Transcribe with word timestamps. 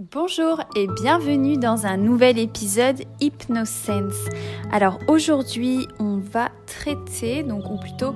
Bonjour 0.00 0.62
et 0.76 0.86
bienvenue 0.86 1.56
dans 1.56 1.84
un 1.84 1.96
nouvel 1.96 2.38
épisode 2.38 3.02
HypnoSense. 3.20 4.28
Alors 4.70 5.00
aujourd'hui, 5.08 5.88
on 5.98 6.18
va 6.18 6.52
traiter, 6.66 7.42
donc 7.42 7.68
ou 7.68 7.80
plutôt 7.80 8.14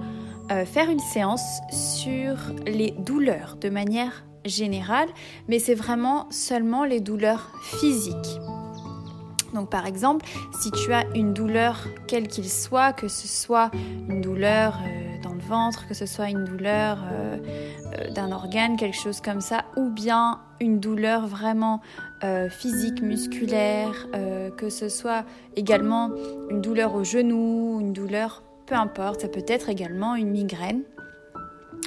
euh, 0.53 0.65
faire 0.65 0.89
une 0.91 1.01
séance 1.01 1.43
sur 1.73 2.37
les 2.69 2.93
douleurs 2.93 3.57
de 3.61 3.69
manière 3.69 4.25
générale, 4.45 5.09
mais 5.49 5.59
c'est 5.59 5.75
vraiment 5.75 6.31
seulement 6.31 6.85
les 6.85 7.01
douleurs 7.01 7.51
physiques. 7.81 8.39
Donc 9.53 9.71
par 9.71 9.87
exemple, 9.87 10.27
si 10.61 10.71
tu 10.71 10.93
as 10.93 11.05
une 11.15 11.33
douleur 11.33 11.87
quelle 12.07 12.29
qu'il 12.29 12.49
soit, 12.49 12.93
que 12.93 13.09
ce 13.09 13.29
soit 13.29 13.71
une 14.09 14.21
douleur 14.21 14.79
euh, 14.83 15.23
dans 15.23 15.35
le 15.35 15.41
ventre, 15.41 15.87
que 15.87 15.95
ce 15.95 16.07
soit 16.07 16.29
une 16.29 16.45
douleur 16.45 16.99
euh, 17.11 17.39
d'un 18.11 18.33
organe, 18.33 18.77
quelque 18.77 18.99
chose 18.99 19.21
comme 19.21 19.41
ça, 19.41 19.65
ou 19.77 19.91
bien 19.91 20.41
une 20.61 20.81
douleur 20.81 21.27
vraiment 21.27 21.81
euh, 22.25 22.49
physique, 22.49 23.03
musculaire, 23.03 24.07
euh, 24.15 24.51
que 24.51 24.71
ce 24.71 24.89
soit 24.89 25.25
également 25.57 26.11
une 26.51 26.61
douleur 26.61 26.95
au 26.95 27.05
genou, 27.05 27.79
une 27.81 27.93
douleur, 27.93 28.43
peu 28.67 28.75
importe, 28.75 29.23
ça 29.23 29.29
peut 29.29 29.45
être 29.49 29.69
également 29.69 30.15
une 30.15 30.31
migraine. 30.31 30.83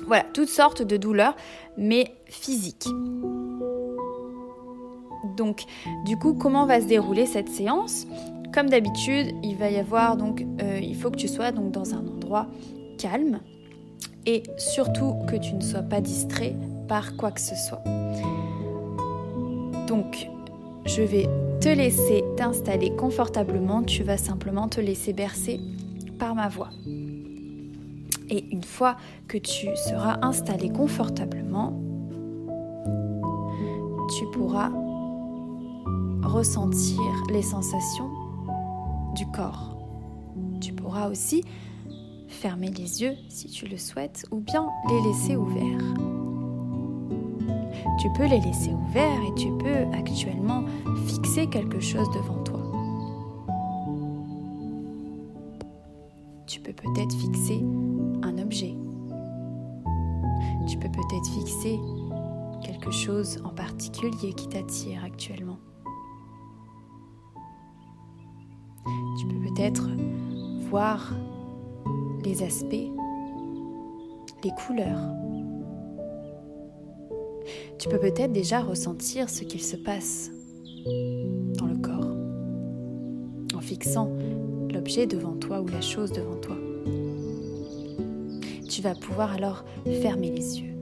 Voilà, 0.08 0.26
toutes 0.34 0.50
sortes 0.50 0.82
de 0.82 0.98
douleurs, 0.98 1.36
mais 1.78 2.16
physiques. 2.26 2.88
Donc, 5.36 5.64
du 6.06 6.18
coup, 6.18 6.34
comment 6.34 6.66
va 6.66 6.82
se 6.82 6.88
dérouler 6.88 7.26
cette 7.26 7.50
séance? 7.50 8.08
Comme 8.54 8.70
d'habitude, 8.70 9.34
il 9.44 9.56
va 9.58 9.70
y 9.70 9.78
avoir 9.78 10.16
donc, 10.18 10.46
euh, 10.62 10.80
il 10.82 10.96
faut 10.96 11.12
que 11.12 11.18
tu 11.18 11.28
sois 11.28 11.52
donc 11.52 11.72
dans 11.72 11.94
un 11.94 12.06
endroit 12.08 12.48
calme 12.98 13.40
et 14.26 14.44
surtout 14.58 15.16
que 15.28 15.36
tu 15.36 15.54
ne 15.54 15.62
sois 15.62 15.82
pas 15.82 16.02
distrait 16.02 16.56
par 16.88 17.16
quoi 17.16 17.32
que 17.32 17.42
ce 17.42 17.56
soit. 17.56 17.84
Donc, 19.88 20.28
je 20.86 21.02
vais 21.02 21.28
te 21.62 21.70
laisser 21.70 22.24
t'installer 22.38 22.96
confortablement. 22.96 23.84
Tu 23.84 24.04
vas 24.04 24.18
simplement 24.18 24.68
te 24.68 24.80
laisser 24.80 25.14
bercer 25.14 25.60
par 26.18 26.36
ma 26.36 26.48
voix. 26.48 26.70
Et 28.30 28.46
une 28.52 28.64
fois 28.64 28.96
que 29.28 29.38
tu 29.38 29.68
seras 29.76 30.18
installé 30.22 30.70
confortablement, 30.70 31.74
tu 34.18 34.26
pourras 34.32 34.72
ressentir 36.26 37.02
les 37.32 37.42
sensations 37.42 38.10
du 39.16 39.26
corps. 39.28 39.78
Tu 40.62 40.74
pourras 40.74 41.10
aussi 41.10 41.44
fermer 42.28 42.70
les 42.70 43.02
yeux 43.02 43.16
si 43.30 43.48
tu 43.48 43.68
le 43.68 43.78
souhaites 43.78 44.26
ou 44.32 44.40
bien 44.40 44.68
les 44.90 45.02
laisser 45.02 45.36
ouverts 45.36 45.96
tu 47.98 48.10
peux 48.10 48.26
les 48.26 48.40
laisser 48.40 48.72
ouverts 48.72 49.22
et 49.28 49.34
tu 49.36 49.52
peux 49.58 49.86
actuellement 49.94 50.64
fixer 51.08 51.48
quelque 51.48 51.80
chose 51.80 52.08
devant 52.12 52.44
toi. 52.44 52.62
Tu 56.46 56.60
peux 56.60 56.74
peut-être 56.74 57.16
fixer 57.16 57.64
un 58.22 58.38
objet. 58.38 58.76
Tu 60.68 60.78
peux 60.78 60.90
peut-être 60.90 61.30
fixer 61.34 61.80
quelque 62.62 62.92
chose 62.92 63.40
en 63.44 63.50
particulier 63.50 64.34
qui 64.34 64.50
t'attire 64.50 65.04
actuellement. 65.04 65.58
Tu 69.20 69.28
peux 69.28 69.50
peut-être 69.50 69.90
voir 70.70 71.14
les 72.24 72.44
aspects, 72.44 72.92
les 74.44 74.52
couleurs 74.66 75.00
tu 77.78 77.90
peux 77.90 78.00
peut-être 78.00 78.32
déjà 78.32 78.62
ressentir 78.62 79.30
ce 79.30 79.44
qu'il 79.44 79.62
se 79.62 79.76
passe 79.76 80.32
dans 81.58 81.68
le 81.68 81.78
corps 81.78 82.16
en 83.56 83.62
fixant 83.62 84.10
l'objet 84.74 85.06
devant 85.06 85.34
toi 85.34 85.62
ou 85.62 85.68
la 85.68 85.82
chose 85.82 86.12
devant 86.12 86.38
toi. 86.38 86.58
Tu 88.68 88.82
vas 88.82 88.96
pouvoir 88.96 89.34
alors 89.34 89.66
fermer 90.02 90.32
les 90.32 90.62
yeux. 90.62 90.74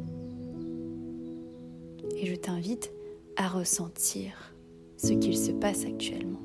Et 2.16 2.26
je 2.26 2.36
t'invite 2.36 2.94
à 3.36 3.50
ressentir 3.50 4.56
ce 4.98 5.12
qu'il 5.12 5.38
se 5.38 5.52
passe 5.52 5.84
actuellement. 5.86 6.40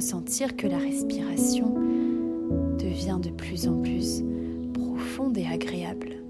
Ressentir 0.00 0.56
que 0.56 0.66
la 0.66 0.78
respiration 0.78 1.74
devient 2.78 3.18
de 3.22 3.28
plus 3.28 3.68
en 3.68 3.82
plus 3.82 4.24
profonde 4.72 5.36
et 5.36 5.44
agréable. 5.44 6.22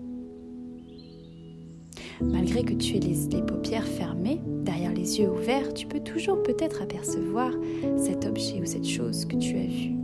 Malgré 2.20 2.64
que 2.64 2.74
tu 2.74 2.96
aies 2.96 2.98
les, 2.98 3.42
paupières 3.42 3.86
fermées, 3.86 4.40
derrière 4.64 4.92
les 4.92 5.20
yeux 5.20 5.30
ouverts, 5.30 5.72
tu 5.72 5.86
peux 5.86 6.00
toujours 6.00 6.42
peut-être 6.42 6.82
apercevoir 6.82 7.52
cet 7.96 8.26
objet 8.26 8.60
ou 8.60 8.66
cette 8.66 8.88
chose 8.88 9.24
que 9.24 9.36
tu 9.36 9.56
as 9.56 9.66
vu 9.66 9.94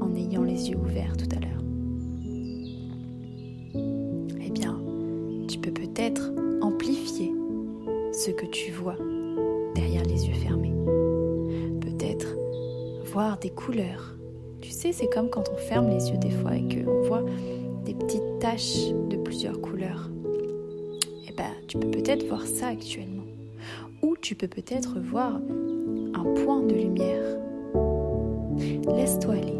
en 0.00 0.14
ayant 0.14 0.42
les 0.42 0.68
yeux 0.68 0.76
ouverts 0.76 1.16
tout 1.16 1.34
à 1.34 1.40
l'heure. 1.40 1.53
Des 13.40 13.50
couleurs. 13.50 14.14
Tu 14.60 14.70
sais, 14.70 14.92
c'est 14.92 15.08
comme 15.08 15.30
quand 15.30 15.48
on 15.52 15.56
ferme 15.56 15.88
les 15.88 16.10
yeux 16.10 16.18
des 16.18 16.30
fois 16.30 16.56
et 16.56 16.62
qu'on 16.62 17.02
voit 17.02 17.24
des 17.84 17.94
petites 17.94 18.38
taches 18.40 18.88
de 19.10 19.16
plusieurs 19.16 19.60
couleurs 19.60 20.10
bah, 21.36 21.50
tu 21.66 21.78
peux 21.78 21.90
peut-être 21.90 22.26
voir 22.26 22.46
ça 22.46 22.68
actuellement. 22.68 23.24
Ou 24.02 24.16
tu 24.20 24.34
peux 24.34 24.48
peut-être 24.48 24.98
voir 25.00 25.34
un 26.14 26.24
point 26.44 26.62
de 26.62 26.74
lumière. 26.74 27.38
Laisse-toi 28.94 29.34
aller. 29.34 29.58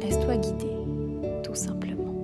Laisse-toi 0.00 0.36
guider, 0.36 0.76
tout 1.42 1.54
simplement. 1.54 2.14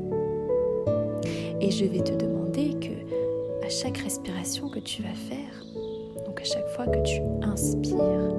Et 1.61 1.71
je 1.71 1.85
vais 1.85 2.03
te 2.03 2.13
demander 2.13 2.75
que 2.79 3.65
à 3.65 3.69
chaque 3.69 3.99
respiration 3.99 4.69
que 4.69 4.79
tu 4.79 5.03
vas 5.03 5.15
faire, 5.15 5.65
donc 6.25 6.41
à 6.41 6.45
chaque 6.45 6.69
fois 6.69 6.87
que 6.87 7.03
tu 7.03 7.21
inspires, 7.43 8.35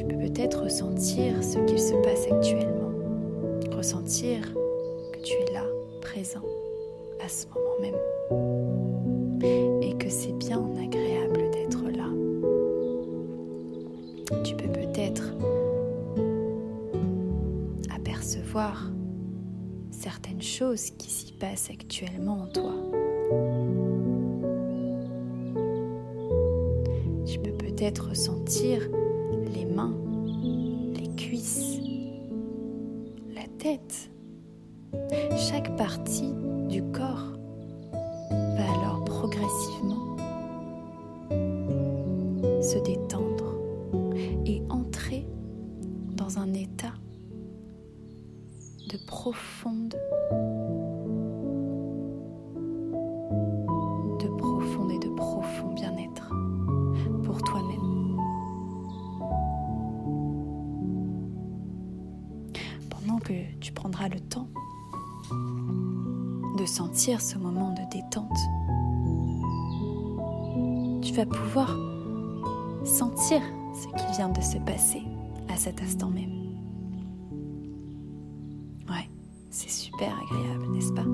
tu 0.00 0.06
peux 0.06 0.16
peut-être 0.16 0.62
ressentir 0.62 1.44
ce 1.44 1.58
qu'il 1.58 1.78
se 1.78 1.92
passe 1.96 2.26
actuellement. 2.32 2.90
Ressentir 3.76 4.40
que 5.12 5.20
tu 5.20 5.34
es 5.34 5.52
là, 5.52 5.66
présent 6.00 6.40
à 7.22 7.28
ce 7.28 7.44
moment 7.48 7.78
même. 7.82 7.96
Et 9.82 9.92
que 9.98 10.08
c'est 10.08 10.32
bien 10.32 10.64
agréable 10.82 11.50
d'être 11.50 11.84
là. 11.90 12.08
Tu 14.42 14.56
peux 14.56 14.72
peut-être 14.72 15.34
apercevoir 17.94 18.90
certaines 19.90 20.40
choses 20.40 20.92
qui 20.92 21.10
s'y 21.10 21.34
passent 21.34 21.68
actuellement 21.70 22.40
en 22.40 22.46
toi. 22.46 22.72
Tu 27.26 27.38
peux 27.38 27.52
peut-être 27.52 28.08
ressentir 28.08 28.88
se 41.30 42.78
détendre 42.84 43.54
et 44.46 44.62
entrer 44.68 45.26
dans 46.14 46.38
un 46.38 46.52
état 46.52 46.94
de 48.90 48.98
profonde 49.06 49.96
de 54.18 54.28
profond 54.36 54.88
et 54.90 54.98
de 54.98 55.08
profond 55.14 55.72
bien-être 55.74 56.32
pour 57.22 57.40
toi-même. 57.42 58.16
Pendant 62.90 63.18
que 63.18 63.32
tu 63.60 63.72
prendras 63.72 64.08
le 64.08 64.20
temps 64.20 64.48
de 66.58 66.66
sentir 66.66 67.20
ce 67.20 67.38
moment 67.38 67.72
de 67.72 67.80
détente. 67.90 68.36
Vas 71.20 71.26
pouvoir 71.26 71.76
sentir 72.82 73.42
ce 73.74 73.86
qui 73.88 74.16
vient 74.16 74.30
de 74.30 74.40
se 74.40 74.56
passer 74.56 75.02
à 75.50 75.56
cet 75.58 75.82
instant 75.82 76.08
même. 76.08 76.30
Ouais, 78.88 79.06
c'est 79.50 79.68
super 79.68 80.08
agréable, 80.08 80.72
n'est-ce 80.72 80.92
pas? 80.94 81.04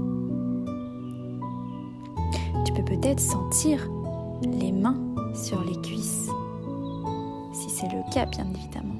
Tu 2.64 2.72
peux 2.72 2.84
peut-être 2.84 3.18
sentir 3.18 3.90
les 4.44 4.70
mains 4.70 5.00
sur 5.34 5.64
les 5.64 5.80
cuisses, 5.80 6.30
si 7.52 7.68
c'est 7.68 7.88
le 7.88 8.08
cas, 8.14 8.26
bien 8.26 8.46
évidemment. 8.54 8.94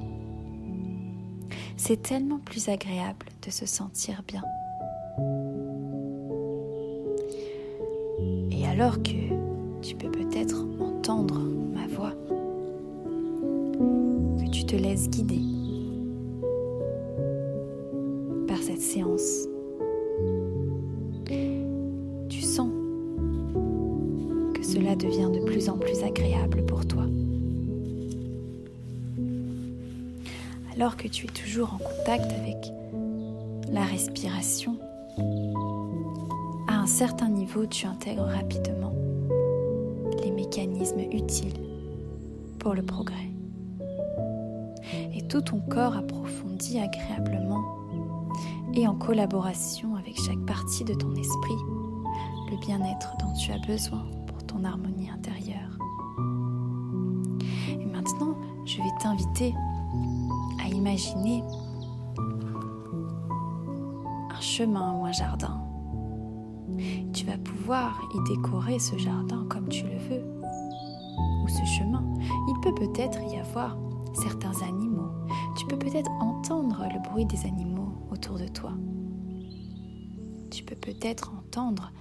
C'est 1.77 2.01
tellement 2.01 2.39
plus 2.39 2.67
agréable 2.67 3.27
de 3.45 3.49
se 3.49 3.65
sentir 3.65 4.23
bien. 4.27 4.43
alors 8.79 9.01
que 9.01 9.36
te 14.67 14.75
laisses 14.75 15.09
guider 15.09 15.39
par 18.49 18.57
cette 18.57 18.81
séance. 18.81 19.47
Tu 22.27 22.41
sens 22.41 22.69
que 24.53 24.65
cela 24.65 24.97
devient 24.97 25.29
de 25.33 25.39
plus 25.45 25.69
en 25.69 25.77
plus 25.77 26.03
agréable 26.03 26.65
pour 26.65 26.85
toi. 26.85 27.05
Alors 30.75 30.97
que 30.97 31.07
tu 31.07 31.27
es 31.27 31.29
toujours 31.29 31.73
en 31.73 31.77
contact 31.77 32.29
avec 32.33 32.57
la 33.71 33.85
respiration, 33.85 34.77
à 36.67 36.81
un 36.81 36.87
certain 36.87 37.29
niveau, 37.29 37.65
tu 37.67 37.87
intègres 37.87 38.27
rapidement 38.27 38.93
les 40.21 40.31
mécanismes 40.31 40.99
utiles 41.13 41.61
pour 42.59 42.73
le 42.73 42.81
progrès. 42.81 43.26
Tout 45.29 45.41
ton 45.41 45.59
corps 45.61 45.95
approfondit 45.95 46.79
agréablement 46.79 47.63
et 48.73 48.87
en 48.87 48.95
collaboration 48.95 49.95
avec 49.95 50.19
chaque 50.19 50.45
partie 50.45 50.83
de 50.83 50.93
ton 50.93 51.13
esprit, 51.15 51.57
le 52.51 52.57
bien-être 52.65 53.15
dont 53.19 53.33
tu 53.33 53.51
as 53.51 53.59
besoin 53.59 54.05
pour 54.27 54.45
ton 54.45 54.63
harmonie 54.63 55.09
intérieure. 55.09 55.77
Et 57.69 57.85
maintenant, 57.85 58.35
je 58.65 58.77
vais 58.77 58.97
t'inviter 59.01 59.53
à 60.63 60.69
imaginer 60.69 61.43
chemin 64.57 64.93
ou 64.93 65.05
un 65.05 65.11
jardin. 65.11 65.61
Tu 67.13 67.25
vas 67.25 67.37
pouvoir 67.37 67.99
y 68.15 68.35
décorer 68.35 68.79
ce 68.79 68.97
jardin 68.97 69.45
comme 69.49 69.67
tu 69.67 69.83
le 69.83 69.97
veux. 69.97 70.23
Ou 71.43 71.47
ce 71.47 71.65
chemin. 71.77 72.03
Il 72.47 72.59
peut 72.61 72.73
peut-être 72.73 73.19
y 73.31 73.37
avoir 73.37 73.77
certains 74.13 74.63
animaux. 74.67 75.16
Tu 75.57 75.65
peux 75.65 75.77
peut-être 75.77 76.11
entendre 76.19 76.85
le 76.93 77.09
bruit 77.09 77.25
des 77.25 77.45
animaux 77.45 77.93
autour 78.11 78.37
de 78.37 78.47
toi. 78.47 78.71
Tu 80.49 80.63
peux 80.63 80.75
peut-être 80.75 81.33
entendre 81.37 81.91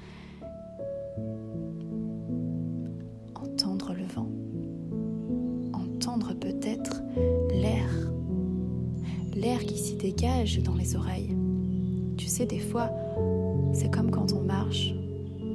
entendre 3.34 3.94
le 3.94 4.05
vent. 4.05 4.28
Entendre 5.73 6.34
peut-être 6.34 7.02
l'air. 7.50 7.88
L'air 9.34 9.61
qui 9.61 9.79
s'y 9.79 9.96
dégage 9.96 10.62
dans 10.62 10.75
les 10.75 10.96
oreilles. 10.96 11.37
Tu 12.17 12.26
sais, 12.26 12.46
des 12.46 12.58
fois, 12.58 12.90
c'est 13.72 13.90
comme 13.90 14.11
quand 14.11 14.32
on 14.32 14.43
marche 14.43 14.94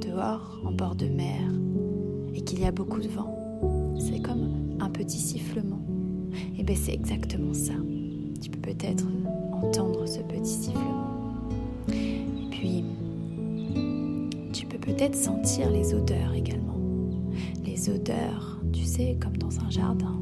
dehors 0.00 0.60
en 0.64 0.72
bord 0.72 0.94
de 0.94 1.06
mer 1.06 1.40
et 2.34 2.42
qu'il 2.42 2.60
y 2.60 2.64
a 2.64 2.72
beaucoup 2.72 3.00
de 3.00 3.08
vent. 3.08 3.36
C'est 3.98 4.20
comme 4.20 4.76
un 4.80 4.90
petit 4.90 5.18
sifflement. 5.18 5.81
Et 6.32 6.60
eh 6.60 6.62
bien 6.62 6.76
c'est 6.76 6.94
exactement 6.94 7.54
ça. 7.54 7.74
Tu 8.40 8.50
peux 8.50 8.60
peut-être 8.60 9.06
entendre 9.52 10.06
ce 10.06 10.20
petit 10.20 10.50
sifflement. 10.50 11.08
Et 11.88 12.50
puis, 12.50 12.84
tu 14.52 14.66
peux 14.66 14.78
peut-être 14.78 15.14
sentir 15.14 15.70
les 15.70 15.94
odeurs 15.94 16.34
également. 16.34 16.78
Les 17.64 17.88
odeurs, 17.88 18.60
tu 18.72 18.84
sais, 18.84 19.16
comme 19.20 19.36
dans 19.36 19.60
un 19.60 19.70
jardin. 19.70 20.20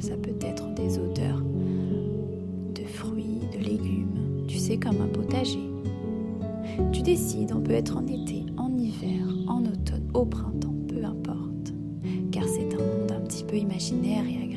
Ça 0.00 0.16
peut 0.16 0.36
être 0.40 0.72
des 0.74 0.98
odeurs 0.98 1.42
de 2.74 2.84
fruits, 2.84 3.40
de 3.52 3.58
légumes, 3.58 4.44
tu 4.46 4.58
sais, 4.58 4.76
comme 4.76 5.00
un 5.00 5.08
potager. 5.08 5.58
Tu 6.92 7.02
décides, 7.02 7.52
on 7.52 7.60
peut 7.60 7.72
être 7.72 7.96
en 7.96 8.06
été, 8.06 8.44
en 8.56 8.76
hiver, 8.78 9.26
en 9.48 9.64
automne, 9.64 10.08
au 10.14 10.24
printemps, 10.24 10.76
peu 10.88 11.04
importe, 11.04 11.72
car 12.30 12.44
c'est 12.44 12.72
un 12.74 12.78
monde 12.78 13.12
un 13.12 13.20
petit 13.20 13.42
peu 13.42 13.56
imaginaire 13.56 14.24
et 14.24 14.36
agréable. 14.36 14.47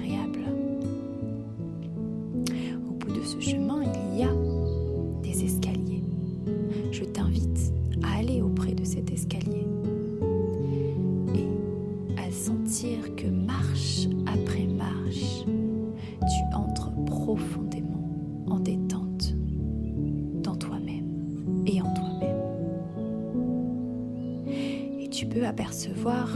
Apercevoir 25.52 26.30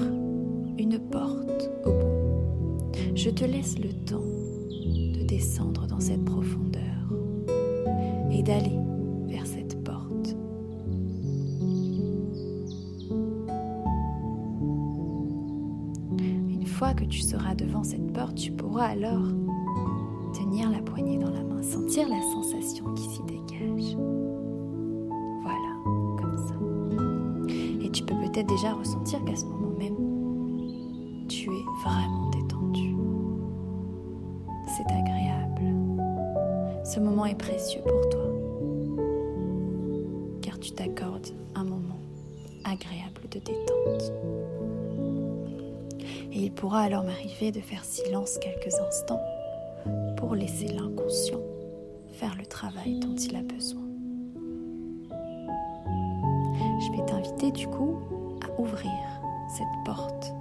une 0.77 0.99
porte 1.09 1.71
au 1.85 1.91
bout. 1.91 2.91
Je 3.15 3.29
te 3.29 3.45
laisse 3.45 3.79
le 3.79 3.93
temps 3.93 4.19
de 4.19 5.25
descendre 5.25 5.87
dans 5.87 6.01
cette 6.01 6.25
profondeur 6.25 7.13
et 8.29 8.43
d'aller 8.43 8.77
vers 9.29 9.47
cette 9.47 9.81
porte. 9.85 10.35
Une 16.19 16.65
fois 16.65 16.93
que 16.93 17.05
tu 17.05 17.21
seras 17.21 17.55
devant 17.55 17.85
cette 17.85 18.11
porte, 18.11 18.35
tu 18.35 18.51
pourras 18.51 18.87
alors 18.87 19.31
déjà 28.45 28.73
ressentir 28.73 29.23
qu'à 29.25 29.35
ce 29.35 29.45
moment 29.45 29.77
même, 29.77 31.27
tu 31.27 31.49
es 31.49 31.63
vraiment 31.83 32.29
détendu. 32.29 32.95
C'est 34.67 34.91
agréable. 34.91 35.73
Ce 36.83 36.99
moment 36.99 37.25
est 37.25 37.37
précieux 37.37 37.81
pour 37.81 38.09
toi, 38.09 38.25
car 40.41 40.59
tu 40.59 40.71
t'accordes 40.71 41.29
un 41.55 41.63
moment 41.63 41.99
agréable 42.63 43.21
de 43.31 43.39
détente. 43.39 44.13
Et 46.31 46.43
il 46.45 46.51
pourra 46.51 46.81
alors 46.81 47.03
m'arriver 47.03 47.51
de 47.51 47.61
faire 47.61 47.83
silence 47.83 48.37
quelques 48.39 48.75
instants 48.75 49.21
pour 50.17 50.35
laisser 50.35 50.67
l'inconscient 50.67 51.39
faire 52.11 52.35
le 52.37 52.45
travail 52.45 52.99
dont 52.99 53.15
il 53.15 53.35
a 53.35 53.41
besoin. 53.41 53.81
Je 56.79 56.91
vais 56.91 57.05
t'inviter 57.05 57.51
du 57.51 57.67
coup 57.67 57.99
ouvrir 58.57 58.91
cette 59.47 59.67
porte. 59.85 60.33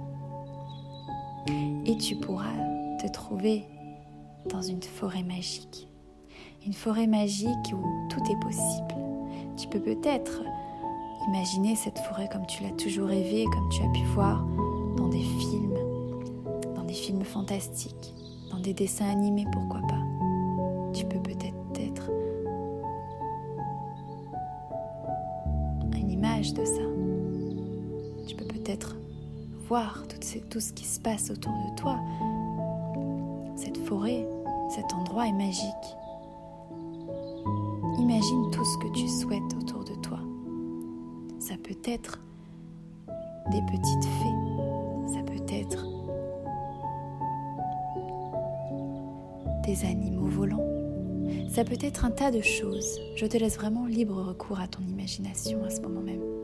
Et 1.85 1.97
tu 1.97 2.15
pourras 2.15 2.55
te 2.99 3.07
trouver 3.11 3.65
dans 4.49 4.61
une 4.61 4.81
forêt 4.81 5.23
magique. 5.23 5.87
Une 6.65 6.73
forêt 6.73 7.07
magique 7.07 7.73
où 7.73 8.09
tout 8.09 8.21
est 8.31 8.39
possible. 8.39 8.95
Tu 9.57 9.67
peux 9.67 9.79
peut-être 9.79 10.41
imaginer 11.27 11.75
cette 11.75 11.99
forêt 11.99 12.27
comme 12.31 12.45
tu 12.47 12.63
l'as 12.63 12.71
toujours 12.71 13.07
rêvé, 13.07 13.45
comme 13.45 13.69
tu 13.69 13.83
as 13.83 13.89
pu 13.89 14.03
voir 14.13 14.45
dans 14.97 15.07
des 15.07 15.21
films, 15.21 15.77
dans 16.75 16.83
des 16.83 16.93
films 16.93 17.23
fantastiques, 17.23 18.13
dans 18.51 18.59
des 18.59 18.73
dessins 18.73 19.09
animés, 19.09 19.45
pourquoi 19.51 19.81
pas. 19.81 20.01
Tu 20.93 21.05
peux 21.05 21.19
peut-être 21.19 21.55
être 21.79 22.09
une 25.97 26.09
image 26.09 26.53
de 26.53 26.65
ça 26.65 26.81
voir 29.67 30.03
tout, 30.49 30.59
ce 30.59 30.73
qui 30.73 30.85
se 30.85 30.99
passe 30.99 31.31
autour 31.31 31.51
de 31.51 31.75
toi. 31.75 31.99
Cette 33.55 33.77
forêt, 33.77 34.27
cet 34.69 34.93
endroit 34.93 35.27
est 35.27 35.33
magique. 35.33 35.97
Imagine 37.99 38.51
tout 38.51 38.65
ce 38.65 38.77
que 38.77 38.93
tu 38.93 39.07
souhaites 39.07 39.53
autour 39.59 39.83
de 39.83 39.95
toi. 40.01 40.19
Ça 41.39 41.55
peut 41.63 41.77
être 41.85 42.19
des 43.51 43.61
petites 43.61 44.03
fées, 44.03 45.13
ça 45.13 45.21
peut 45.23 45.53
être 45.53 45.85
des 49.63 49.85
animaux 49.85 50.27
volants, 50.27 50.65
ça 51.49 51.63
peut 51.63 51.77
être 51.81 52.05
un 52.05 52.11
tas 52.11 52.31
de 52.31 52.41
choses. 52.41 52.99
Je 53.15 53.25
te 53.25 53.37
laisse 53.37 53.55
vraiment 53.55 53.85
libre 53.85 54.21
recours 54.21 54.59
à 54.59 54.67
ton 54.67 54.83
imagination 54.83 55.63
à 55.63 55.69
ce 55.69 55.81
moment 55.81 56.01
même. 56.01 56.34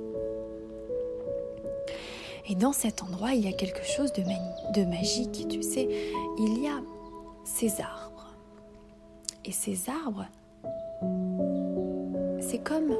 Et 2.47 2.55
dans 2.55 2.73
cet 2.73 3.03
endroit, 3.03 3.33
il 3.33 3.45
y 3.45 3.47
a 3.47 3.53
quelque 3.53 3.85
chose 3.85 4.11
de, 4.13 4.83
magique, 4.85 5.47
tu 5.47 5.61
sais. 5.61 5.87
Il 6.39 6.61
y 6.63 6.67
a 6.67 6.79
ces 7.43 7.81
arbres. 7.81 8.35
Et 9.45 9.51
ces 9.51 9.89
arbres, 9.89 10.25
c'est 12.41 12.63
comme 12.63 12.95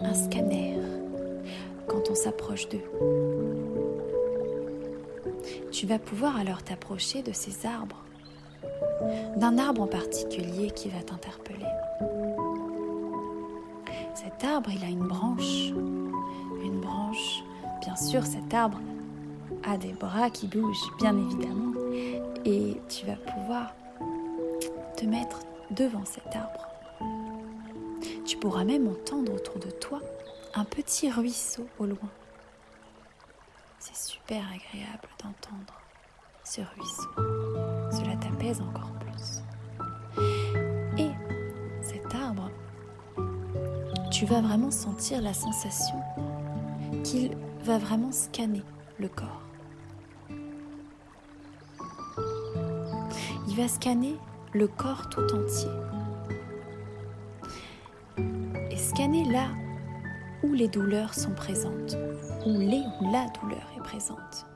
un 0.00 0.14
scanner 0.14 0.78
quand 1.86 2.10
on 2.10 2.14
s'approche 2.14 2.68
d'eux. 2.68 2.84
Tu 5.72 5.86
vas 5.86 5.98
pouvoir 5.98 6.36
alors 6.36 6.62
t'approcher 6.62 7.22
de 7.22 7.32
ces 7.32 7.66
arbres, 7.66 8.02
d'un 9.36 9.58
arbre 9.58 9.82
en 9.82 9.86
particulier 9.86 10.70
qui 10.70 10.88
va 10.88 11.02
t'interpeller. 11.02 11.64
Cet 14.14 14.44
arbre, 14.44 14.70
il 14.70 14.84
a 14.84 14.88
une 14.88 15.06
branche 15.06 15.72
Bien 17.90 18.06
sûr, 18.06 18.24
cet 18.24 18.54
arbre 18.54 18.78
a 19.64 19.76
des 19.76 19.92
bras 19.94 20.30
qui 20.30 20.46
bougent, 20.46 20.96
bien 21.00 21.18
évidemment, 21.18 21.72
et 22.44 22.80
tu 22.88 23.04
vas 23.04 23.16
pouvoir 23.16 23.74
te 24.96 25.04
mettre 25.06 25.40
devant 25.72 26.04
cet 26.04 26.36
arbre. 26.36 26.68
Tu 28.24 28.36
pourras 28.36 28.62
même 28.62 28.86
entendre 28.86 29.34
autour 29.34 29.58
de 29.58 29.72
toi 29.72 29.98
un 30.54 30.64
petit 30.64 31.10
ruisseau 31.10 31.66
au 31.80 31.86
loin. 31.86 31.98
C'est 33.80 33.96
super 33.96 34.44
agréable 34.44 35.08
d'entendre 35.20 35.74
ce 36.44 36.60
ruisseau. 36.60 37.10
Cela 37.90 38.14
t'apaise 38.20 38.60
encore 38.60 38.92
plus. 39.00 39.42
Et 40.96 41.10
cet 41.82 42.14
arbre, 42.14 42.52
tu 44.12 44.26
vas 44.26 44.42
vraiment 44.42 44.70
sentir 44.70 45.20
la 45.20 45.34
sensation 45.34 46.00
qu'il 47.02 47.36
va 47.62 47.78
vraiment 47.78 48.12
scanner 48.12 48.62
le 48.98 49.08
corps. 49.08 49.42
Il 53.48 53.56
va 53.56 53.68
scanner 53.68 54.16
le 54.52 54.66
corps 54.66 55.08
tout 55.08 55.22
entier. 55.34 55.70
Et 58.70 58.76
scanner 58.76 59.24
là 59.30 59.48
où 60.42 60.52
les 60.52 60.68
douleurs 60.68 61.14
sont 61.14 61.34
présentes, 61.34 61.96
où 62.46 62.58
les 62.58 62.82
ou 63.00 63.12
la 63.12 63.26
douleur 63.40 63.66
est 63.76 63.82
présente. 63.82 64.46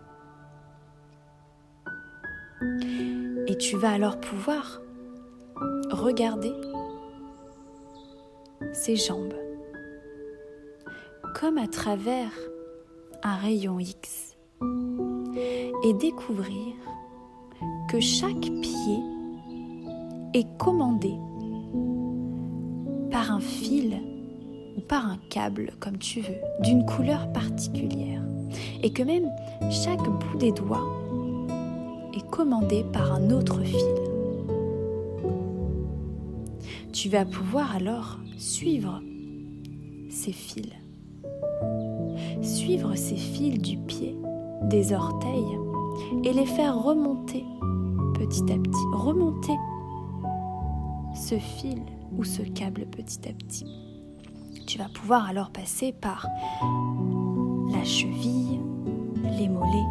Et 3.47 3.59
tu 3.59 3.77
vas 3.77 3.91
alors 3.91 4.19
pouvoir 4.21 4.81
regarder 5.91 6.53
ses 8.73 8.97
jambes 8.97 9.35
comme 11.35 11.59
à 11.59 11.67
travers 11.67 12.31
un 13.27 13.37
rayon 13.37 13.79
X 13.79 14.37
et 15.83 15.95
découvrir 15.95 16.75
que 17.89 17.99
chaque 17.99 18.51
pied 18.61 18.99
est 20.35 20.47
commandé 20.59 21.15
par 23.11 23.33
un 23.33 23.41
fil 23.41 23.99
ou 24.77 24.81
par 24.83 25.07
un 25.07 25.17
câble, 25.31 25.73
comme 25.81 25.97
tu 25.97 26.21
veux, 26.21 26.37
d'une 26.61 26.85
couleur 26.85 27.33
particulière, 27.33 28.23
et 28.83 28.93
que 28.93 29.03
même 29.03 29.31
chaque 29.71 30.03
bout 30.03 30.39
des 30.39 30.53
doigts 30.53 30.87
est 32.15 32.29
commandé 32.31 32.85
par 32.93 33.15
un 33.15 33.31
autre 33.31 33.63
fil. 33.63 33.95
Tu 36.93 37.09
vas 37.09 37.25
pouvoir 37.25 37.75
alors 37.75 38.19
suivre 38.37 39.01
ces 40.11 40.33
fils. 40.33 40.84
Suivre 42.43 42.95
ces 42.95 43.17
fils 43.17 43.59
du 43.59 43.77
pied, 43.79 44.17
des 44.63 44.93
orteils, 44.93 45.59
et 46.25 46.33
les 46.33 46.47
faire 46.47 46.83
remonter 46.83 47.45
petit 48.15 48.53
à 48.53 48.57
petit, 48.57 48.87
remonter 48.93 49.57
ce 51.15 51.37
fil 51.37 51.83
ou 52.17 52.25
ce 52.25 52.43
câble 52.43 52.87
petit 52.87 53.29
à 53.29 53.33
petit. 53.33 53.67
Tu 54.67 54.79
vas 54.79 54.89
pouvoir 54.89 55.29
alors 55.29 55.51
passer 55.51 55.93
par 55.93 56.27
la 57.71 57.85
cheville, 57.85 58.61
les 59.39 59.49
mollets, 59.49 59.91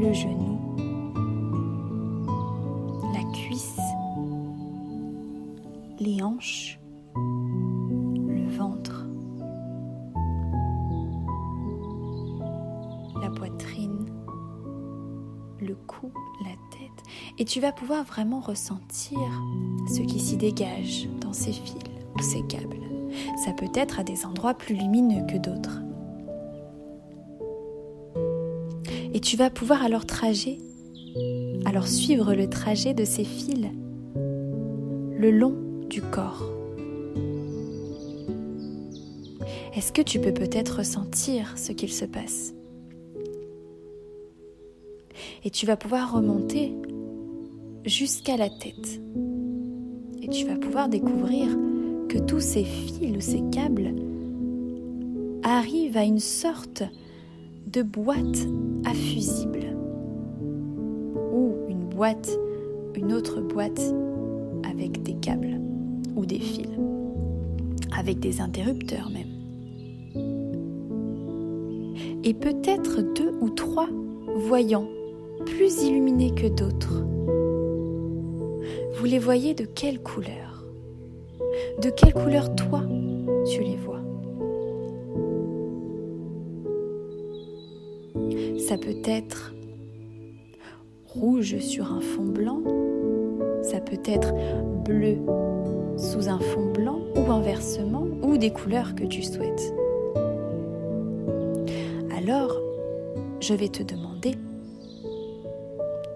le 0.00 0.12
genou, 0.12 0.58
la 3.12 3.24
cuisse, 3.32 3.80
les 5.98 6.22
hanches, 6.22 6.77
Et 17.40 17.44
tu 17.44 17.60
vas 17.60 17.70
pouvoir 17.70 18.04
vraiment 18.04 18.40
ressentir 18.40 19.18
ce 19.88 20.00
qui 20.00 20.18
s'y 20.18 20.36
dégage 20.36 21.08
dans 21.20 21.32
ces 21.32 21.52
fils 21.52 21.76
ou 22.16 22.22
ces 22.22 22.42
câbles. 22.42 22.80
Ça 23.44 23.52
peut 23.52 23.70
être 23.74 24.00
à 24.00 24.04
des 24.04 24.26
endroits 24.26 24.54
plus 24.54 24.74
lumineux 24.74 25.24
que 25.26 25.38
d'autres. 25.38 25.80
Et 29.14 29.20
tu 29.20 29.36
vas 29.36 29.50
pouvoir 29.50 29.84
alors 29.84 30.04
trajet, 30.04 30.58
alors 31.64 31.86
suivre 31.86 32.34
le 32.34 32.48
trajet 32.48 32.92
de 32.92 33.04
ces 33.04 33.24
fils 33.24 33.66
le 34.14 35.30
long 35.30 35.54
du 35.88 36.02
corps. 36.02 36.44
Est-ce 39.74 39.92
que 39.92 40.02
tu 40.02 40.20
peux 40.20 40.34
peut-être 40.34 40.78
ressentir 40.78 41.56
ce 41.56 41.72
qu'il 41.72 41.92
se 41.92 42.04
passe? 42.04 42.52
Et 45.44 45.50
tu 45.50 45.66
vas 45.66 45.76
pouvoir 45.76 46.12
remonter 46.12 46.72
jusqu'à 47.84 48.36
la 48.36 48.48
tête. 48.48 49.00
Et 50.22 50.28
tu 50.28 50.46
vas 50.46 50.56
pouvoir 50.56 50.88
découvrir 50.88 51.48
que 52.08 52.18
tous 52.18 52.40
ces 52.40 52.64
fils 52.64 53.16
ou 53.16 53.20
ces 53.20 53.42
câbles 53.50 53.94
arrivent 55.42 55.96
à 55.96 56.04
une 56.04 56.18
sorte 56.18 56.82
de 57.72 57.82
boîte 57.82 58.46
à 58.84 58.94
fusible 58.94 59.76
ou 61.32 61.54
une 61.68 61.84
boîte, 61.84 62.30
une 62.94 63.12
autre 63.12 63.40
boîte 63.40 63.94
avec 64.68 65.02
des 65.02 65.14
câbles 65.14 65.60
ou 66.16 66.26
des 66.26 66.38
fils, 66.38 66.66
avec 67.96 68.20
des 68.20 68.40
interrupteurs 68.40 69.10
même. 69.10 69.28
Et 72.24 72.34
peut-être 72.34 73.02
deux 73.14 73.32
ou 73.40 73.50
trois 73.50 73.88
voyants 74.34 74.88
plus 75.46 75.82
illuminés 75.82 76.34
que 76.34 76.48
d'autres. 76.48 77.04
Vous 78.98 79.04
les 79.04 79.20
voyez 79.20 79.54
de 79.54 79.64
quelle 79.64 80.02
couleur? 80.02 80.64
De 81.80 81.88
quelle 81.88 82.12
couleur 82.12 82.52
toi 82.56 82.82
tu 83.46 83.62
les 83.62 83.76
vois? 83.76 84.00
Ça 88.58 88.76
peut 88.76 89.00
être 89.04 89.54
rouge 91.06 91.58
sur 91.60 91.92
un 91.92 92.00
fond 92.00 92.24
blanc, 92.24 92.60
ça 93.62 93.78
peut 93.78 94.02
être 94.04 94.34
bleu 94.84 95.18
sous 95.96 96.28
un 96.28 96.40
fond 96.40 96.72
blanc 96.72 96.98
ou 97.14 97.30
inversement, 97.30 98.04
ou 98.24 98.36
des 98.36 98.50
couleurs 98.50 98.96
que 98.96 99.04
tu 99.04 99.22
souhaites. 99.22 99.74
Alors, 102.16 102.60
je 103.38 103.54
vais 103.54 103.68
te 103.68 103.84
demander 103.84 104.32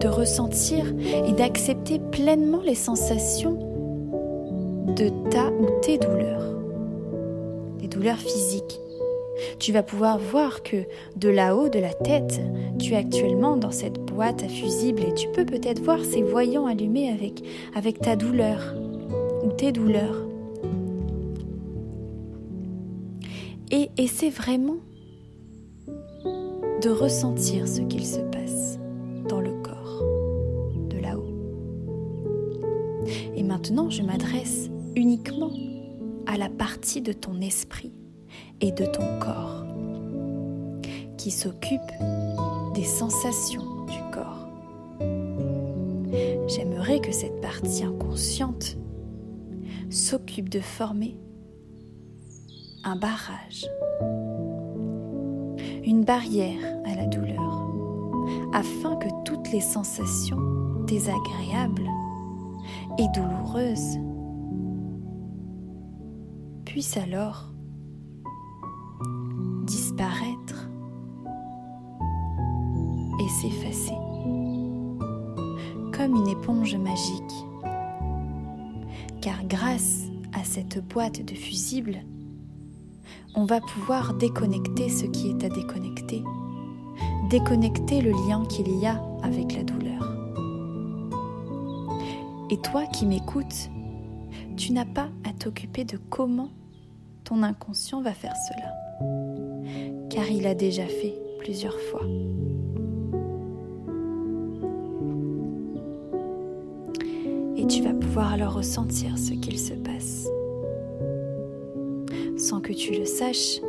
de 0.03 0.09
ressentir 0.09 0.83
et 1.25 1.31
d'accepter 1.31 1.97
pleinement 1.97 2.61
les 2.61 2.75
sensations 2.75 3.53
de 4.97 5.09
ta 5.29 5.49
ou 5.49 5.79
tes 5.81 5.97
douleurs, 5.97 6.43
les 7.79 7.87
douleurs 7.87 8.17
physiques. 8.17 8.81
Tu 9.59 9.71
vas 9.71 9.81
pouvoir 9.81 10.19
voir 10.19 10.61
que 10.61 10.85
de 11.15 11.29
là-haut 11.29 11.69
de 11.69 11.79
la 11.79 11.93
tête, 11.93 12.41
tu 12.79 12.93
es 12.93 12.97
actuellement 12.97 13.55
dans 13.55 13.71
cette 13.71 13.99
boîte 13.99 14.43
à 14.43 14.49
fusibles 14.49 15.03
et 15.03 15.13
tu 15.13 15.29
peux 15.29 15.45
peut-être 15.45 15.81
voir 15.81 16.03
ces 16.03 16.21
voyants 16.21 16.65
allumés 16.65 17.09
avec, 17.09 17.41
avec 17.73 17.99
ta 17.99 18.17
douleur 18.17 18.75
ou 19.45 19.51
tes 19.53 19.71
douleurs. 19.71 20.27
Et 23.71 23.89
essaie 23.97 24.29
vraiment 24.29 24.77
de 26.81 26.89
ressentir 26.89 27.67
ce 27.69 27.79
qu'il 27.81 28.05
se 28.05 28.19
passe 28.19 28.32
maintenant, 33.63 33.89
je 33.89 34.01
m'adresse 34.01 34.69
uniquement 34.93 35.53
à 36.27 36.35
la 36.35 36.49
partie 36.49 37.01
de 37.01 37.13
ton 37.13 37.39
esprit 37.39 37.93
et 38.59 38.73
de 38.73 38.85
ton 38.85 39.19
corps 39.21 39.63
qui 41.17 41.31
s'occupe 41.31 41.79
des 42.73 42.83
sensations 42.83 43.85
du 43.85 43.99
corps. 44.11 44.49
J'aimerais 46.49 46.99
que 46.99 47.13
cette 47.13 47.39
partie 47.39 47.85
inconsciente 47.85 48.75
s'occupe 49.89 50.49
de 50.49 50.59
former 50.59 51.17
un 52.83 52.97
barrage, 52.97 53.65
une 55.85 56.03
barrière 56.03 56.59
à 56.83 56.95
la 56.95 57.05
douleur, 57.05 57.65
afin 58.51 58.97
que 58.97 59.07
toutes 59.23 59.53
les 59.53 59.61
sensations 59.61 60.83
désagréables 60.85 61.87
et 62.97 63.07
douloureuses 63.09 63.97
puisse 66.65 66.97
alors 66.97 67.51
disparaître 69.65 70.69
et 73.19 73.29
s'effacer 73.29 73.93
comme 75.95 76.15
une 76.15 76.27
éponge 76.27 76.75
magique. 76.75 77.45
Car 79.21 79.43
grâce 79.45 80.07
à 80.33 80.43
cette 80.43 80.85
boîte 80.87 81.23
de 81.23 81.35
fusibles, 81.35 81.99
on 83.35 83.45
va 83.45 83.61
pouvoir 83.61 84.13
déconnecter 84.15 84.89
ce 84.89 85.05
qui 85.05 85.29
est 85.29 85.43
à 85.43 85.49
déconnecter, 85.49 86.23
déconnecter 87.29 88.01
le 88.01 88.11
lien 88.11 88.45
qu'il 88.45 88.79
y 88.79 88.85
a 88.85 89.01
avec 89.23 89.55
la 89.55 89.63
douleur. 89.63 90.22
Et 92.53 92.57
toi 92.57 92.85
qui 92.85 93.07
m'écoutes, 93.07 93.71
tu 94.57 94.73
n'as 94.73 94.85
pas 94.85 95.09
à 95.27 95.33
t'occuper 95.33 95.85
de 95.85 95.97
comment 96.11 96.51
ton 97.23 97.41
inconscient 97.41 97.99
va 97.99 98.13
faire 98.13 98.35
cela, 98.47 99.07
car 100.11 100.29
il 100.29 100.45
a 100.45 100.53
déjà 100.53 100.85
fait 100.85 101.15
plusieurs 101.39 101.79
fois. 101.79 102.05
Et 107.57 107.65
tu 107.65 107.81
vas 107.81 107.95
pouvoir 107.95 108.33
alors 108.33 108.53
ressentir 108.53 109.17
ce 109.17 109.33
qu'il 109.33 109.57
se 109.57 109.73
passe. 109.73 110.27
Sans 112.37 112.61
que 112.61 112.71
tu 112.71 112.93
le 112.93 113.05
saches, 113.05 113.61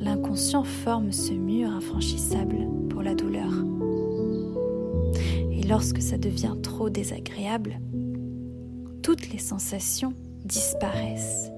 l'inconscient 0.00 0.64
forme 0.64 1.12
ce 1.12 1.32
mur 1.32 1.70
infranchissable 1.70 2.66
pour 2.90 3.02
la 3.02 3.14
douleur. 3.14 3.52
Lorsque 5.68 6.00
ça 6.00 6.16
devient 6.16 6.54
trop 6.62 6.90
désagréable, 6.90 7.80
toutes 9.02 9.32
les 9.32 9.38
sensations 9.38 10.14
disparaissent. 10.44 11.50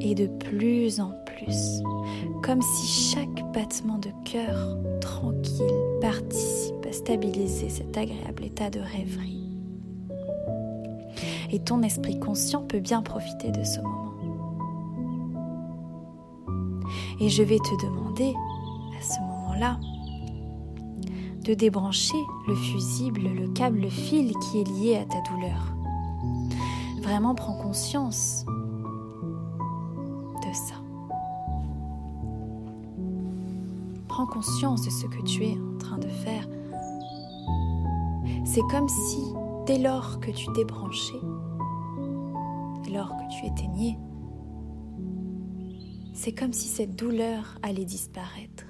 Et 0.00 0.14
de 0.14 0.26
plus 0.26 1.00
en 1.00 1.12
plus, 1.26 1.82
comme 2.42 2.62
si 2.62 3.14
chaque 3.14 3.52
battement 3.52 3.98
de 3.98 4.10
cœur 4.24 4.78
tranquille 5.00 5.66
participe 6.00 6.86
à 6.88 6.92
stabiliser 6.92 7.68
cet 7.68 7.96
agréable 7.98 8.44
état 8.44 8.70
de 8.70 8.80
rêverie. 8.80 9.50
Et 11.52 11.58
ton 11.58 11.82
esprit 11.82 12.18
conscient 12.18 12.62
peut 12.62 12.80
bien 12.80 13.02
profiter 13.02 13.50
de 13.50 13.62
ce 13.62 13.80
moment. 13.80 14.14
Et 17.20 17.28
je 17.28 17.42
vais 17.42 17.58
te 17.58 17.86
demander, 17.86 18.32
à 18.98 19.02
ce 19.02 19.20
moment-là, 19.20 19.78
de 21.44 21.54
débrancher 21.54 22.18
le 22.46 22.54
fusible, 22.54 23.22
le 23.22 23.48
câble, 23.48 23.80
le 23.80 23.90
fil 23.90 24.34
qui 24.38 24.60
est 24.60 24.68
lié 24.68 24.96
à 24.96 25.04
ta 25.04 25.20
douleur 25.30 25.74
vraiment 27.10 27.34
prends 27.34 27.54
conscience 27.54 28.44
de 28.46 30.52
ça. 30.52 30.76
Prends 34.06 34.26
conscience 34.26 34.82
de 34.82 34.90
ce 34.90 35.06
que 35.06 35.20
tu 35.22 35.44
es 35.44 35.58
en 35.58 35.76
train 35.78 35.98
de 35.98 36.06
faire. 36.06 36.46
C'est 38.44 38.62
comme 38.70 38.88
si, 38.88 39.24
dès 39.66 39.78
lors 39.78 40.20
que 40.20 40.30
tu 40.30 40.52
débranchais, 40.52 41.20
dès 42.84 42.92
lors 42.92 43.12
que 43.16 43.34
tu 43.34 43.46
éteignais, 43.46 43.98
c'est 46.14 46.32
comme 46.32 46.52
si 46.52 46.68
cette 46.68 46.94
douleur 46.94 47.58
allait 47.64 47.84
disparaître. 47.84 48.69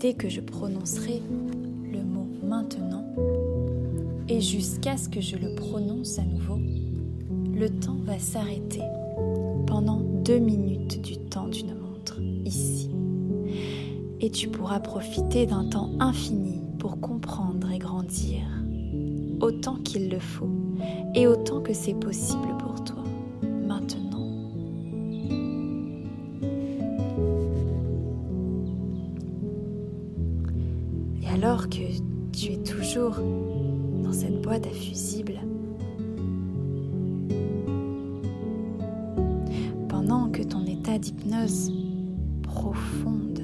Dès 0.00 0.14
que 0.14 0.30
je 0.30 0.40
prononcerai 0.40 1.22
le 1.92 2.02
mot 2.02 2.26
maintenant, 2.42 3.04
et 4.28 4.40
jusqu'à 4.40 4.96
ce 4.96 5.08
que 5.10 5.20
je 5.20 5.36
le 5.36 5.54
prononce 5.54 6.18
à 6.18 6.24
nouveau, 6.24 6.58
le 7.54 7.68
temps 7.68 7.98
va 8.04 8.18
s'arrêter 8.18 8.82
pendant 9.66 10.00
deux 10.24 10.38
minutes 10.38 11.02
du 11.02 11.18
temps 11.18 11.48
d'une 11.48 11.74
montre 11.74 12.18
ici. 12.46 12.90
Et 14.20 14.30
tu 14.30 14.48
pourras 14.48 14.80
profiter 14.80 15.44
d'un 15.44 15.68
temps 15.68 15.90
infini 16.00 16.60
pour 16.78 16.98
comprendre 17.00 17.70
et 17.70 17.78
grandir, 17.78 18.40
autant 19.40 19.76
qu'il 19.76 20.08
le 20.08 20.18
faut 20.18 20.48
et 21.14 21.26
autant 21.26 21.60
que 21.60 21.74
c'est 21.74 21.94
possible 21.94 22.56
pour 22.58 22.82
toi 22.84 23.04
maintenant. 23.66 24.09
Que 31.68 32.00
tu 32.32 32.52
es 32.52 32.56
toujours 32.58 33.16
cette 34.12 34.42
boîte 34.42 34.66
à 34.66 34.70
fusibles. 34.70 35.40
Pendant 39.88 40.28
que 40.30 40.42
ton 40.42 40.64
état 40.66 40.98
d'hypnose 40.98 41.72
profonde 42.42 43.42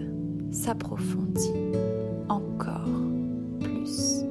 s'approfondit 0.50 1.52
encore 2.28 2.88
plus, 3.60 4.24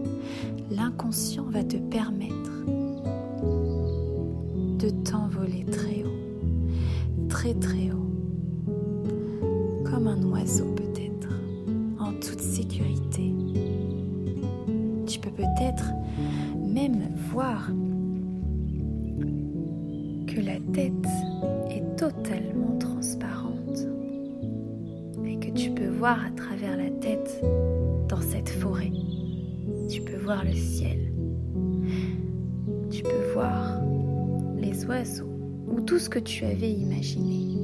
l'inconscient 0.71 1.45
va 1.45 1.63
te 1.63 1.77
permettre 1.77 2.51
est 21.69 21.95
totalement 21.97 22.77
transparente 22.77 23.87
et 25.25 25.37
que 25.39 25.51
tu 25.51 25.71
peux 25.71 25.89
voir 25.89 26.25
à 26.25 26.29
travers 26.31 26.77
la 26.77 26.89
tête 26.89 27.41
dans 28.07 28.21
cette 28.21 28.49
forêt. 28.49 28.91
Tu 29.89 30.01
peux 30.01 30.17
voir 30.17 30.43
le 30.43 30.53
ciel. 30.53 31.11
Tu 32.89 33.03
peux 33.03 33.33
voir 33.33 33.81
les 34.57 34.85
oiseaux 34.85 35.29
ou 35.67 35.81
tout 35.81 35.99
ce 35.99 36.09
que 36.09 36.19
tu 36.19 36.45
avais 36.45 36.71
imaginé. 36.71 37.57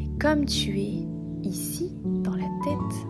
Et 0.00 0.18
comme 0.18 0.44
tu 0.44 0.80
es 0.80 1.06
ici, 1.42 1.92
dans 2.04 2.36
la 2.36 2.48
tête, 2.64 3.06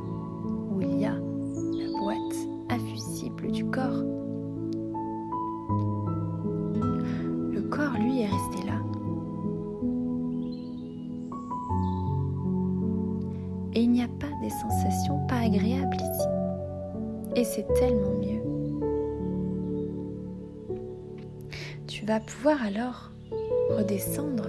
pouvoir 22.22 22.62
alors 22.62 23.10
redescendre 23.70 24.48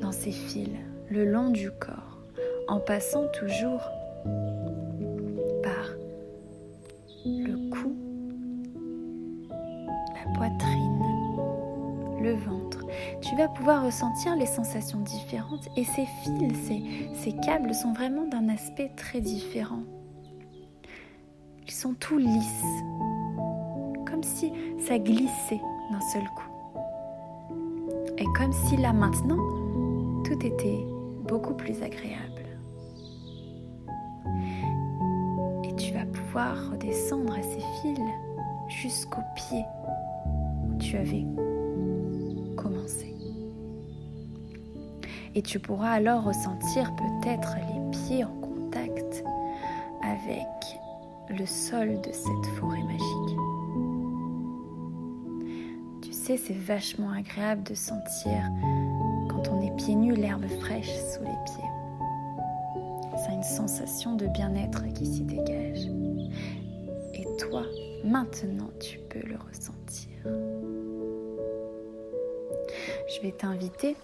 dans 0.00 0.12
ces 0.12 0.32
fils 0.32 0.68
le 1.10 1.24
long 1.24 1.50
du 1.50 1.70
corps 1.70 2.18
en 2.68 2.80
passant 2.80 3.26
toujours 3.28 3.82
tu 13.20 13.36
vas 13.36 13.48
pouvoir 13.48 13.84
ressentir 13.84 14.36
les 14.36 14.46
sensations 14.46 15.00
différentes 15.00 15.68
et 15.76 15.84
ces 15.84 16.06
fils, 16.22 16.66
ces, 16.66 16.82
ces 17.14 17.36
câbles 17.36 17.74
sont 17.74 17.92
vraiment 17.92 18.24
d'un 18.24 18.48
aspect 18.48 18.90
très 18.96 19.20
différent. 19.20 19.82
Ils 21.66 21.72
sont 21.72 21.94
tout 21.94 22.18
lisses, 22.18 22.82
comme 24.06 24.22
si 24.22 24.52
ça 24.86 24.98
glissait 24.98 25.60
d'un 25.90 26.00
seul 26.12 26.24
coup. 26.36 26.47
Comme 28.36 28.52
si 28.52 28.76
là 28.76 28.92
maintenant, 28.92 29.38
tout 30.24 30.44
était 30.44 30.86
beaucoup 31.26 31.54
plus 31.54 31.82
agréable. 31.82 32.44
Et 35.64 35.74
tu 35.76 35.92
vas 35.92 36.06
pouvoir 36.06 36.70
redescendre 36.70 37.32
à 37.32 37.42
ces 37.42 37.60
fils 37.82 37.98
jusqu'aux 38.68 39.22
pieds 39.34 39.64
où 40.64 40.76
tu 40.78 40.96
avais 40.96 41.24
commencer. 42.56 43.14
Et 45.34 45.42
tu 45.42 45.58
pourras 45.58 45.92
alors 45.92 46.24
ressentir 46.24 46.94
peut-être 46.96 47.56
les 47.56 47.90
pieds 47.90 48.24
en 48.24 48.34
contact 48.40 49.24
avec 50.02 50.46
le 51.30 51.46
sol 51.46 52.00
de 52.00 52.12
cette 52.12 52.46
forêt 52.58 52.82
magique. 52.82 53.47
C'est 56.36 56.54
vachement 56.54 57.10
agréable 57.10 57.62
de 57.62 57.74
sentir 57.74 58.38
quand 59.30 59.48
on 59.48 59.62
est 59.62 59.74
pieds 59.76 59.94
nus 59.94 60.14
l'herbe 60.14 60.46
fraîche 60.60 60.90
sous 61.12 61.22
les 61.22 61.38
pieds. 61.46 61.70
C'est 63.16 63.32
une 63.32 63.42
sensation 63.42 64.14
de 64.14 64.26
bien-être 64.26 64.84
qui 64.94 65.06
s'y 65.06 65.22
dégage. 65.22 65.86
Et 67.14 67.26
toi, 67.38 67.64
maintenant, 68.04 68.70
tu 68.78 68.98
peux 69.08 69.26
le 69.26 69.36
ressentir 69.36 70.08
je 73.08 73.22
vais 73.22 73.32
t'inviter 73.32 73.96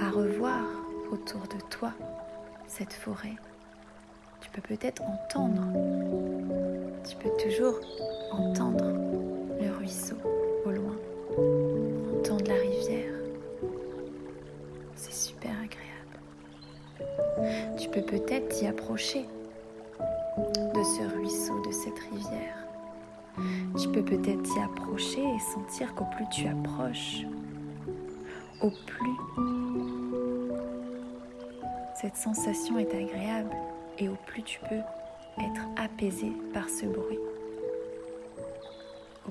à 0.00 0.10
revoir 0.10 0.64
autour 1.10 1.42
de 1.42 1.60
toi 1.70 1.92
cette 2.66 2.92
forêt. 2.92 3.34
Tu 4.40 4.50
peux 4.50 4.62
peut-être 4.62 5.02
entendre, 5.02 5.62
tu 7.08 7.16
peux 7.16 7.30
toujours 7.42 7.80
entendre 8.32 8.84
au 10.64 10.70
loin, 10.70 10.96
entendre 12.18 12.44
la 12.46 12.54
rivière. 12.54 13.12
C'est 14.94 15.12
super 15.12 15.50
agréable. 15.50 16.20
peux 17.88 18.02
peut-être 18.02 18.48
t'y 18.48 18.66
approcher 18.66 19.26
de 20.38 20.82
ce 20.82 21.16
ruisseau, 21.16 21.60
de 21.66 21.72
cette 21.72 21.98
rivière. 21.98 22.56
Tu 23.80 23.88
peux 23.88 24.04
peut-être 24.04 24.42
t'y 24.42 24.60
approcher 24.60 25.22
et 25.22 25.38
sentir 25.40 25.94
qu'au 25.94 26.04
plus 26.16 26.26
tu 26.30 26.46
approches, 26.46 27.24
au 28.62 28.70
plus 28.70 29.16
cette 32.00 32.16
sensation 32.16 32.78
est 32.78 32.94
agréable 32.94 33.54
et 33.98 34.08
au 34.08 34.16
plus 34.26 34.42
tu 34.42 34.58
peux 34.60 34.80
être 35.38 35.62
apaisé 35.76 36.32
par 36.54 36.66
ce 36.68 36.86
bruit. 36.86 37.18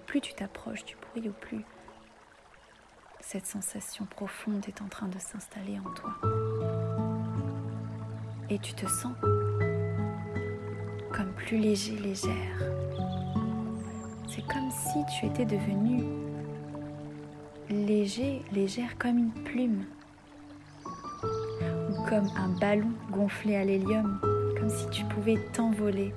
Plus 0.10 0.22
tu 0.22 0.34
t'approches 0.34 0.84
du 0.86 0.96
bruit, 0.96 1.30
au 1.30 1.34
plus 1.34 1.64
cette 3.20 3.46
sensation 3.46 4.06
profonde 4.06 4.66
est 4.68 4.82
en 4.82 4.88
train 4.88 5.08
de 5.08 5.20
s'installer 5.20 5.78
en 5.78 5.88
toi. 5.92 6.16
Et 8.50 8.58
tu 8.58 8.74
te 8.74 8.88
sens 8.88 9.14
comme 11.14 11.32
plus 11.38 11.60
léger, 11.60 11.96
légère. 11.98 12.58
C'est 14.28 14.42
comme 14.48 14.72
si 14.72 14.98
tu 15.14 15.28
étais 15.28 15.46
devenu 15.46 16.04
léger, 17.70 18.42
légère 18.52 18.98
comme 18.98 19.20
une 19.20 19.44
plume 19.44 19.86
ou 21.24 22.04
comme 22.10 22.32
un 22.36 22.50
ballon 22.60 22.94
gonflé 23.12 23.58
à 23.58 23.64
l'hélium, 23.64 24.20
comme 24.58 24.72
si 24.72 24.90
tu 24.90 25.06
pouvais 25.06 25.38
t'envoler. 25.54 26.16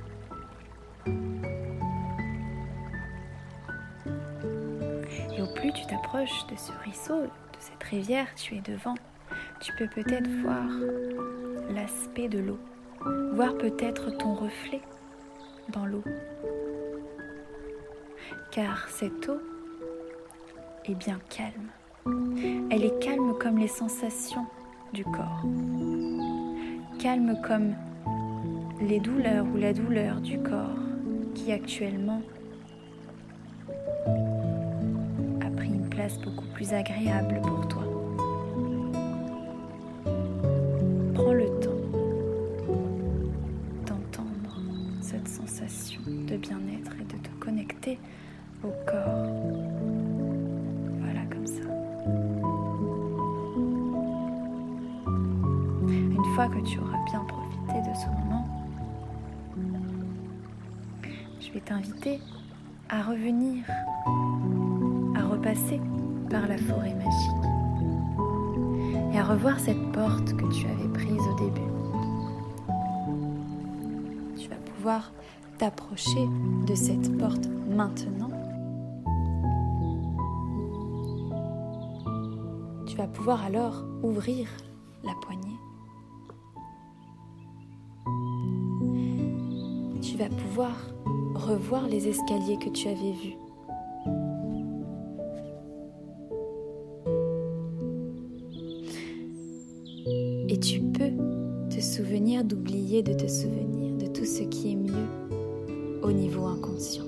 Plus 5.63 5.73
tu 5.73 5.87
t'approches 5.87 6.45
de 6.49 6.57
ce 6.57 6.73
ruisseau, 6.83 7.23
de 7.23 7.59
cette 7.61 7.83
rivière, 7.85 8.27
tu 8.35 8.57
es 8.57 8.61
devant, 8.61 8.97
tu 9.61 9.73
peux 9.79 9.87
peut-être 9.87 10.29
voir 10.43 10.67
l'aspect 11.71 12.29
de 12.29 12.41
l'eau, 12.41 12.59
voir 13.33 13.57
peut-être 13.59 14.11
ton 14.11 14.35
reflet 14.35 14.81
dans 15.69 15.87
l'eau. 15.87 16.03
Car 18.51 18.89
cette 18.89 19.29
eau 19.29 19.41
est 20.85 20.97
bien 20.97 21.21
calme. 21.31 21.71
Elle 22.73 22.85
est 22.85 22.99
calme 22.99 23.39
comme 23.39 23.59
les 23.59 23.69
sensations 23.69 24.47
du 24.93 25.05
corps. 25.05 25.45
Calme 26.99 27.41
comme 27.47 27.77
les 28.81 28.99
douleurs 28.99 29.47
ou 29.55 29.59
la 29.59 29.73
douleur 29.73 30.21
du 30.21 30.41
corps 30.41 30.81
qui 31.37 31.53
actuellement 31.53 32.21
beaucoup 36.25 36.47
plus 36.55 36.73
agréable 36.73 37.41
pour 37.43 37.69
toi. 37.69 37.85
Prends 41.15 41.33
le 41.33 41.47
temps 41.61 41.71
d'entendre 43.87 44.61
cette 45.01 45.29
sensation 45.29 46.01
de 46.07 46.37
bien-être 46.37 46.93
et 47.01 47.05
de 47.05 47.19
te 47.23 47.31
connecter 47.39 47.99
au 48.65 48.73
corps. 48.85 49.29
Voilà 51.01 51.21
comme 51.31 51.47
ça. 51.47 51.63
Une 55.89 56.35
fois 56.35 56.49
que 56.49 56.61
tu 56.69 56.79
auras 56.81 57.05
bien 57.05 57.25
profité 57.25 57.81
de 57.89 57.95
ce 57.95 58.07
moment, 58.07 58.49
je 61.41 61.53
vais 61.53 61.61
t'inviter 61.61 62.21
à 62.89 63.03
revenir, 63.03 63.65
à 65.17 65.27
repasser 65.27 65.81
par 66.33 66.49
la 66.49 66.57
forêt 66.57 66.95
magique 66.95 67.45
et 69.13 69.19
à 69.19 69.23
revoir 69.23 69.61
cette 69.61 69.93
porte 69.93 70.35
que 70.35 70.51
tu 70.51 70.67
avais 70.67 70.89
prise 70.89 71.21
au 71.31 71.35
début. 71.39 71.61
Tu 74.39 74.49
vas 74.49 74.57
pouvoir 74.75 75.13
t'approcher 75.59 76.27
de 76.67 76.75
cette 76.75 77.19
porte 77.19 77.47
maintenant. 77.69 78.31
Tu 82.87 82.97
vas 82.97 83.09
pouvoir 83.09 83.45
alors 83.45 83.85
ouvrir 84.03 84.49
la 85.05 85.13
poignée. 85.21 85.59
Tu 90.01 90.17
vas 90.17 90.31
pouvoir 90.31 90.73
revoir 91.35 91.87
les 91.89 92.09
escaliers 92.09 92.59
que 92.59 92.71
tu 92.71 92.89
avais 92.89 93.13
vus. 93.13 93.37
Et 100.53 100.59
tu 100.59 100.81
peux 100.81 101.13
te 101.71 101.81
souvenir 101.81 102.45
d'oublier 102.45 103.03
de 103.03 103.15
te 103.15 103.27
souvenir 103.27 103.97
de 103.97 104.05
tout 104.05 104.27
ce 104.27 104.43
qui 104.43 104.73
est 104.73 104.77
mieux 104.77 105.09
au 106.03 106.13
niveau 106.13 106.45
inconscient. 106.45 107.07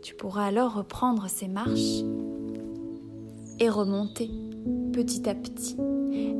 Tu 0.00 0.14
pourras 0.14 0.46
alors 0.46 0.72
reprendre 0.72 1.26
ces 1.28 1.48
marches 1.48 2.00
et 3.60 3.68
remonter 3.68 4.30
petit 4.94 5.28
à 5.28 5.34
petit. 5.34 5.76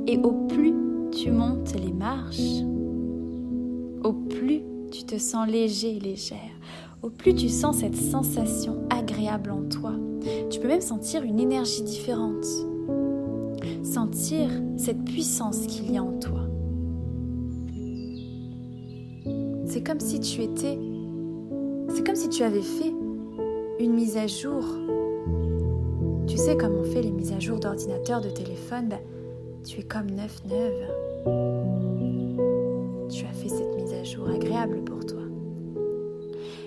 Et 0.06 0.16
au 0.16 0.32
plus 0.46 0.72
tu 1.10 1.32
montes 1.32 1.74
les 1.74 1.92
marches, 1.92 2.62
au 4.02 4.14
plus 4.14 4.62
tu 4.90 5.04
te 5.04 5.18
sens 5.18 5.46
léger, 5.46 6.00
légère, 6.00 6.38
au 7.02 7.10
plus 7.10 7.34
tu 7.34 7.50
sens 7.50 7.76
cette 7.80 7.94
sensation 7.94 8.88
agréable 8.88 9.50
en 9.50 9.68
toi. 9.68 9.92
Tu 10.50 10.60
peux 10.60 10.68
même 10.68 10.80
sentir 10.80 11.22
une 11.22 11.40
énergie 11.40 11.82
différente, 11.82 12.46
sentir 13.82 14.48
cette 14.76 15.04
puissance 15.04 15.66
qu'il 15.66 15.92
y 15.92 15.98
a 15.98 16.02
en 16.02 16.18
toi. 16.18 16.40
C'est 19.66 19.82
comme 19.82 20.00
si 20.00 20.20
tu 20.20 20.42
étais, 20.42 20.78
c'est 21.88 22.06
comme 22.06 22.16
si 22.16 22.28
tu 22.28 22.42
avais 22.42 22.62
fait 22.62 22.92
une 23.80 23.94
mise 23.94 24.16
à 24.16 24.26
jour. 24.26 24.64
Tu 26.26 26.36
sais 26.36 26.56
comme 26.56 26.76
on 26.76 26.84
fait 26.84 27.02
les 27.02 27.10
mises 27.10 27.32
à 27.32 27.40
jour 27.40 27.58
d'ordinateur, 27.58 28.20
de 28.20 28.30
téléphone, 28.30 28.88
bah, 28.90 29.00
tu 29.64 29.80
es 29.80 29.82
comme 29.82 30.10
neuf 30.10 30.42
neuve. 30.48 30.88
Tu 33.10 33.24
as 33.24 33.32
fait 33.32 33.48
cette 33.48 33.74
mise 33.76 33.92
à 33.92 34.04
jour 34.04 34.28
agréable 34.28 34.82
pour 34.84 35.04
toi. 35.04 35.22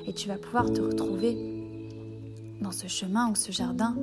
Et 0.07 0.13
tu 0.13 0.27
vas 0.27 0.37
pouvoir 0.37 0.71
te 0.71 0.81
retrouver 0.81 1.54
dans 2.61 2.71
ce 2.71 2.87
chemin 2.87 3.29
ou 3.29 3.35
ce 3.35 3.51
jardin 3.51 3.95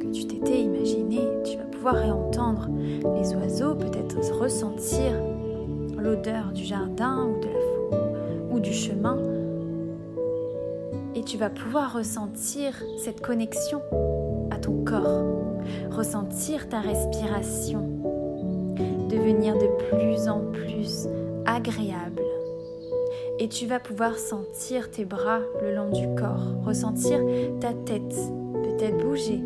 que 0.00 0.06
tu 0.06 0.26
t'étais 0.26 0.62
imaginé. 0.62 1.20
Tu 1.44 1.56
vas 1.56 1.64
pouvoir 1.64 1.94
réentendre 1.94 2.68
les 3.16 3.34
oiseaux, 3.34 3.74
peut-être 3.74 4.18
ressentir 4.38 5.12
l'odeur 5.96 6.52
du 6.52 6.64
jardin 6.64 7.26
ou 7.26 7.40
de 7.40 7.46
la 7.46 7.58
ou 8.50 8.60
du 8.60 8.72
chemin. 8.72 9.18
Et 11.14 11.22
tu 11.22 11.36
vas 11.36 11.50
pouvoir 11.50 11.94
ressentir 11.94 12.74
cette 12.98 13.20
connexion 13.20 13.82
à 14.50 14.58
ton 14.58 14.84
corps, 14.84 15.24
ressentir 15.90 16.68
ta 16.68 16.80
respiration 16.80 17.98
devenir 19.08 19.54
de 19.54 19.66
plus 19.88 20.28
en 20.28 20.40
plus 20.52 21.08
agréable. 21.46 22.22
Et 23.38 23.48
tu 23.48 23.66
vas 23.66 23.80
pouvoir 23.80 24.18
sentir 24.18 24.90
tes 24.90 25.04
bras 25.04 25.40
le 25.62 25.74
long 25.74 25.90
du 25.90 26.06
corps, 26.16 26.64
ressentir 26.64 27.20
ta 27.60 27.72
tête 27.72 28.14
peut-être 28.62 28.98
bouger. 28.98 29.40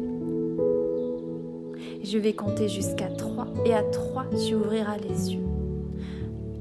Je 2.02 2.18
vais 2.18 2.32
compter 2.32 2.68
jusqu'à 2.68 3.08
3 3.08 3.46
et 3.64 3.74
à 3.74 3.82
3 3.82 4.26
tu 4.46 4.54
ouvriras 4.54 4.96
les 4.96 5.34
yeux. 5.34 5.46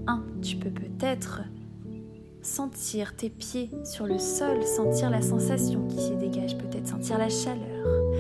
1. 0.08 0.24
Tu 0.42 0.58
peux 0.58 0.70
peut-être 0.70 1.42
sentir 2.42 3.16
tes 3.16 3.30
pieds 3.30 3.70
sur 3.84 4.08
le 4.08 4.18
sol, 4.18 4.64
sentir 4.64 5.10
la 5.10 5.22
sensation 5.22 5.88
qui 5.88 5.98
s'y 5.98 6.16
dégage, 6.16 6.58
peut-être 6.58 6.88
sentir 6.88 7.18
la 7.18 7.30
chaleur. 7.30 8.12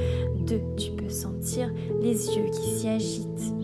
2. 0.45 0.61
Tu 0.77 0.91
peux 0.91 1.09
sentir 1.09 1.71
les 2.01 2.35
yeux 2.35 2.49
qui 2.49 2.79
s'y 2.79 2.87
agitent 2.87 3.61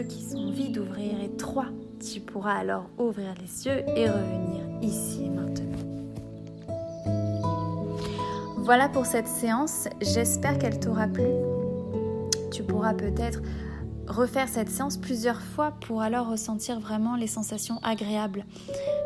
qui 0.00 0.22
sont 0.22 0.38
envie 0.38 0.70
d'ouvrir 0.70 1.20
et 1.22 1.36
trois, 1.36 1.66
tu 2.02 2.20
pourras 2.20 2.54
alors 2.54 2.86
ouvrir 2.98 3.34
les 3.40 3.66
yeux 3.66 3.84
et 3.96 4.08
revenir 4.08 4.62
ici 4.82 5.24
et 5.24 5.30
maintenant. 5.30 5.62
Voilà 8.58 8.88
pour 8.88 9.06
cette 9.06 9.28
séance, 9.28 9.88
j'espère 10.00 10.58
qu'elle 10.58 10.78
t'aura 10.78 11.06
plu. 11.06 11.24
Tu 12.52 12.62
pourras 12.62 12.94
peut-être 12.94 13.40
refaire 14.08 14.48
cette 14.48 14.68
séance 14.68 14.96
plusieurs 14.96 15.40
fois 15.40 15.72
pour 15.86 16.02
alors 16.02 16.28
ressentir 16.28 16.80
vraiment 16.80 17.16
les 17.16 17.26
sensations 17.26 17.78
agréables. 17.82 18.44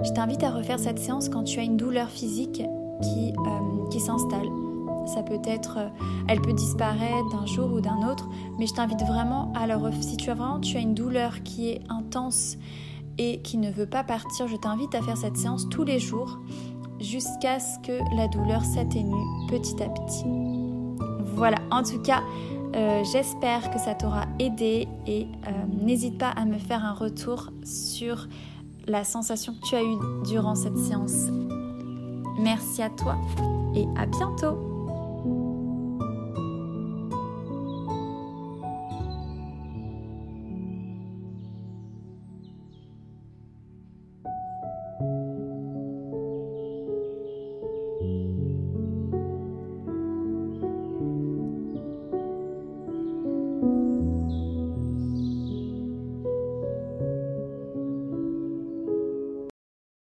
Je 0.03 0.11
t'invite 0.13 0.43
à 0.43 0.51
refaire 0.51 0.79
cette 0.79 0.99
séance 0.99 1.29
quand 1.29 1.45
tu 1.45 1.61
as 1.61 1.63
une 1.63 1.77
douleur 1.77 2.09
physique 2.09 2.63
qui, 3.03 3.33
euh, 3.33 3.89
qui 3.91 4.01
s'installe 4.01 4.66
ça 5.07 5.23
peut 5.23 5.41
être, 5.45 5.79
euh, 5.79 5.89
elle 6.29 6.41
peut 6.41 6.53
disparaître 6.53 7.29
d'un 7.31 7.47
jour 7.47 7.73
ou 7.73 7.81
d'un 7.81 8.09
autre, 8.09 8.29
mais 8.59 8.67
je 8.67 8.75
t'invite 8.75 9.03
vraiment 9.03 9.53
à 9.55 9.67
le 9.67 9.75
si 10.01 10.17
tu 10.17 10.31
as 10.31 10.35
vraiment 10.35 10.61
tu 10.61 10.77
as 10.77 10.81
une 10.81 10.95
douleur 10.95 11.43
qui 11.43 11.69
est 11.69 11.81
intense 11.89 12.57
et 13.19 13.41
qui 13.43 13.59
ne 13.59 13.71
veut 13.71 13.87
pas 13.87 14.05
partir, 14.05 14.49
je 14.49 14.57
t'invite 14.57 14.95
à 14.95 15.03
faire 15.03 15.17
cette 15.17 15.37
séance 15.37 15.69
tous 15.69 15.85
les 15.85 15.99
jours 15.99 16.39
jusqu'à 17.01 17.61
ce 17.61 17.79
que 17.81 18.17
la 18.17 18.29
douleur 18.29 18.65
s'atténue 18.65 19.15
petit 19.49 19.83
à 19.83 19.89
petit. 19.89 20.25
Voilà, 21.35 21.59
en 21.71 21.83
tout 21.83 22.01
cas, 22.01 22.23
Euh, 22.75 23.03
j'espère 23.11 23.71
que 23.71 23.79
ça 23.79 23.95
t'aura 23.95 24.27
aidé 24.39 24.87
et 25.07 25.27
euh, 25.47 25.51
n'hésite 25.83 26.19
pas 26.19 26.29
à 26.29 26.45
me 26.45 26.59
faire 26.59 26.85
un 26.85 26.93
retour 26.93 27.51
sur 27.65 28.29
la 28.87 29.03
sensation 29.03 29.55
que 29.55 29.67
tu 29.67 29.77
as 29.77 29.83
eue 29.83 29.97
durant 30.25 30.55
cette 30.55 30.77
séance. 30.77 31.31
Merci 32.39 32.83
à 32.83 32.91
toi 32.91 33.17
et 33.75 33.87
à 33.97 34.05
bientôt 34.05 34.59